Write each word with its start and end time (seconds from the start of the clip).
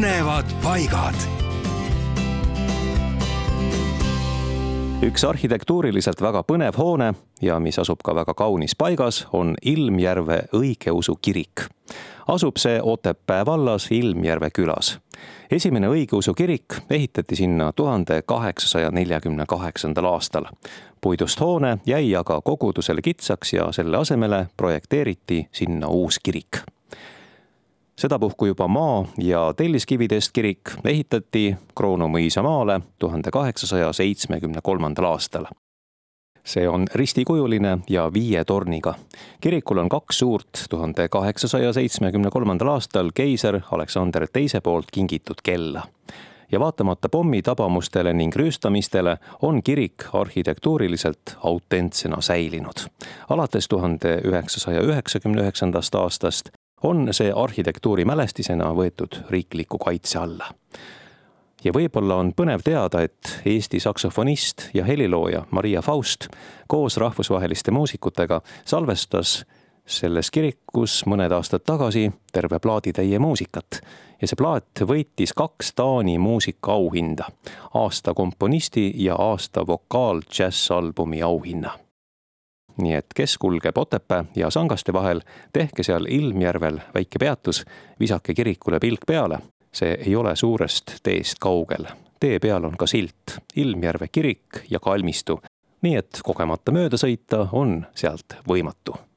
põnevad 0.00 0.48
paigad. 0.62 1.14
üks 5.04 5.24
arhitektuuriliselt 5.28 6.22
väga 6.24 6.40
põnev 6.48 6.78
hoone 6.80 7.10
ja 7.42 7.58
mis 7.60 7.76
asub 7.78 8.00
ka 8.04 8.14
väga 8.16 8.32
kaunis 8.34 8.72
paigas, 8.80 9.26
on 9.32 9.54
Ilmjärve 9.60 10.38
õigeusu 10.56 11.18
kirik. 11.22 11.66
asub 12.28 12.56
see 12.56 12.80
Otepää 12.82 13.46
vallas 13.46 13.90
Ilmjärve 13.92 14.48
külas. 14.50 14.98
esimene 15.50 15.88
õigeusu 15.88 16.34
kirik 16.34 16.80
ehitati 16.90 17.36
sinna 17.36 17.72
tuhande 17.72 18.22
kaheksasaja 18.22 18.90
neljakümne 18.90 19.44
kaheksandal 19.48 20.04
aastal. 20.04 20.44
puidust 21.00 21.40
hoone 21.40 21.78
jäi 21.86 22.16
aga 22.16 22.40
kogudusele 22.40 23.02
kitsaks 23.02 23.52
ja 23.52 23.72
selle 23.72 23.96
asemele 23.96 24.46
projekteeriti 24.56 25.48
sinna 25.52 25.88
uus 25.88 26.18
kirik 26.18 26.79
sedapuhku 28.00 28.46
juba 28.46 28.68
maa- 28.68 29.04
ja 29.18 29.54
telliskividest 29.56 30.32
kirik 30.32 30.60
ehitati 30.84 31.56
Kroonu 31.76 32.08
mõisamaale 32.08 32.80
tuhande 32.98 33.30
kaheksasaja 33.30 33.92
seitsmekümne 33.92 34.60
kolmandal 34.62 35.04
aastal. 35.04 35.44
see 36.44 36.68
on 36.68 36.86
ristikujuline 36.94 37.78
ja 37.88 38.10
viie 38.12 38.44
torniga. 38.44 38.94
kirikul 39.40 39.78
on 39.78 39.88
kaks 39.88 40.18
suurt 40.18 40.64
tuhande 40.70 41.08
kaheksasaja 41.08 41.72
seitsmekümne 41.72 42.30
kolmandal 42.30 42.68
aastal 42.68 43.10
keiser 43.14 43.60
Aleksander 43.70 44.26
Teise 44.32 44.60
poolt 44.60 44.86
kingitud 44.92 45.36
kella 45.42 45.82
ja 46.52 46.60
vaatamata 46.60 47.08
pommitabamustele 47.08 48.12
ning 48.12 48.36
rüüstamistele 48.36 49.16
on 49.42 49.62
kirik 49.62 50.04
arhitektuuriliselt 50.12 51.36
autentsena 51.42 52.20
säilinud. 52.20 52.88
alates 53.28 53.68
tuhande 53.68 54.20
üheksasaja 54.24 54.80
üheksakümne 54.80 55.42
üheksandast 55.42 55.94
aastast 55.94 56.48
on 56.82 57.08
see 57.12 57.32
arhitektuurimälestisena 57.36 58.72
võetud 58.76 59.22
riikliku 59.30 59.78
kaitse 59.78 60.18
alla. 60.18 60.54
ja 61.64 61.72
võib-olla 61.76 62.16
on 62.16 62.32
põnev 62.32 62.62
teada, 62.64 63.02
et 63.02 63.40
Eesti 63.44 63.80
saksofonist 63.80 64.70
ja 64.74 64.84
helilooja 64.84 65.44
Maria 65.50 65.82
Faust 65.82 66.28
koos 66.68 66.96
rahvusvaheliste 66.96 67.70
muusikutega 67.70 68.40
salvestas 68.64 69.44
selles 69.86 70.30
kirikus 70.30 71.02
mõned 71.06 71.32
aastad 71.32 71.64
tagasi 71.66 72.10
terve 72.32 72.58
plaaditäie 72.58 73.18
muusikat 73.18 73.80
ja 74.20 74.28
see 74.28 74.38
plaat 74.38 74.84
võitis 74.86 75.34
kaks 75.36 75.74
Taani 75.74 76.18
muusikaauhinda, 76.18 77.28
aasta 77.74 78.14
komponisti 78.14 78.92
ja 79.04 79.14
aasta 79.18 79.66
vokaal 79.66 80.22
džässalbumi 80.30 81.22
auhinna 81.22 81.76
nii 82.80 82.94
et 82.94 83.06
kes 83.14 83.38
kulgeb 83.38 83.78
Otepää 83.78 84.24
ja 84.36 84.50
Sangaste 84.50 84.92
vahel, 84.92 85.20
tehke 85.52 85.82
seal 85.82 86.06
Ilmjärvel 86.08 86.80
väike 86.94 87.18
peatus, 87.18 87.64
visake 88.00 88.34
kirikule 88.34 88.80
pilk 88.80 89.06
peale. 89.06 89.38
see 89.72 89.94
ei 90.06 90.16
ole 90.16 90.36
suurest 90.36 90.96
teest 91.02 91.38
kaugel. 91.40 91.86
tee 92.20 92.38
peal 92.38 92.64
on 92.64 92.76
ka 92.76 92.86
silt 92.86 93.38
Ilmjärve 93.56 94.08
kirik 94.12 94.64
ja 94.70 94.80
kalmistu. 94.80 95.40
nii 95.82 95.96
et 95.96 96.20
kogemata 96.24 96.72
mööda 96.72 96.96
sõita 96.96 97.48
on 97.52 97.86
sealt 97.94 98.36
võimatu 98.48 99.09